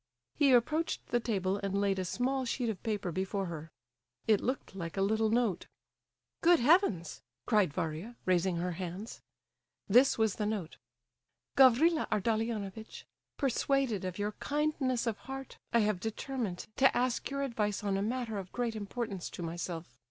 He 0.33 0.51
approached 0.51 1.05
the 1.09 1.19
table 1.19 1.59
and 1.61 1.79
laid 1.79 1.99
a 1.99 2.05
small 2.05 2.43
sheet 2.43 2.69
of 2.69 2.81
paper 2.81 3.11
before 3.11 3.45
her. 3.45 3.69
It 4.25 4.41
looked 4.41 4.73
like 4.75 4.97
a 4.97 5.01
little 5.03 5.29
note. 5.29 5.67
"Good 6.41 6.59
heavens!" 6.59 7.21
cried 7.45 7.71
Varia, 7.71 8.15
raising 8.25 8.55
her 8.55 8.71
hands. 8.71 9.21
This 9.87 10.17
was 10.17 10.37
the 10.37 10.47
note: 10.47 10.77
"GAVRILA 11.55 12.07
ARDOLIONOVITCH,—persuaded 12.11 14.03
of 14.03 14.17
your 14.17 14.31
kindness 14.39 15.05
of 15.05 15.19
heart, 15.29 15.59
I 15.71 15.81
have 15.81 15.99
determined 15.99 16.65
to 16.77 16.97
ask 16.97 17.29
your 17.29 17.43
advice 17.43 17.83
on 17.83 17.95
a 17.95 18.01
matter 18.01 18.39
of 18.39 18.51
great 18.51 18.75
importance 18.75 19.29
to 19.29 19.43
myself. 19.43 19.99